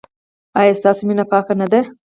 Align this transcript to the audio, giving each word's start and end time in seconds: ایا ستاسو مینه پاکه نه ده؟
ایا 0.59 0.73
ستاسو 0.79 1.01
مینه 1.09 1.23
پاکه 1.31 1.53
نه 1.61 1.67
ده؟ 1.71 1.81